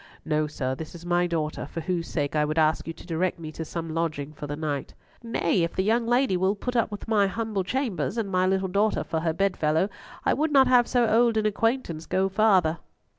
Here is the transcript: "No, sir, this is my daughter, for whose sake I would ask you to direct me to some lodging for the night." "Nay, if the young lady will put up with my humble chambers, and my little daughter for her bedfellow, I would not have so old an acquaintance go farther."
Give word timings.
"No, 0.25 0.47
sir, 0.47 0.73
this 0.73 0.95
is 0.95 1.05
my 1.05 1.27
daughter, 1.27 1.67
for 1.67 1.81
whose 1.81 2.07
sake 2.07 2.35
I 2.35 2.43
would 2.43 2.57
ask 2.57 2.87
you 2.87 2.93
to 2.93 3.05
direct 3.05 3.37
me 3.37 3.51
to 3.51 3.63
some 3.63 3.93
lodging 3.93 4.33
for 4.33 4.47
the 4.47 4.55
night." 4.55 4.95
"Nay, 5.21 5.61
if 5.61 5.75
the 5.75 5.83
young 5.83 6.07
lady 6.07 6.35
will 6.35 6.55
put 6.55 6.75
up 6.75 6.89
with 6.89 7.07
my 7.07 7.27
humble 7.27 7.63
chambers, 7.63 8.17
and 8.17 8.31
my 8.31 8.47
little 8.47 8.67
daughter 8.67 9.03
for 9.03 9.19
her 9.19 9.31
bedfellow, 9.33 9.89
I 10.25 10.33
would 10.33 10.51
not 10.51 10.65
have 10.65 10.87
so 10.87 11.07
old 11.07 11.37
an 11.37 11.45
acquaintance 11.45 12.07
go 12.07 12.29
farther." 12.29 12.79